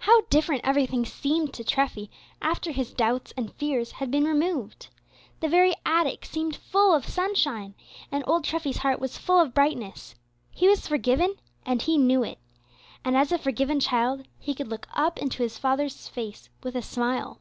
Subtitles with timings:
[0.00, 2.10] How different everything seemed to Treffy
[2.42, 4.88] after his doubts and fears had been removed!
[5.40, 7.74] The very attic seemed full of sunshine,
[8.12, 10.14] and old Treffy's heart was full of brightness.
[10.50, 12.38] He was forgiven, and he knew it.
[13.02, 16.82] And, as a forgiven child, he could look up into his Father's face with a
[16.82, 17.40] smile.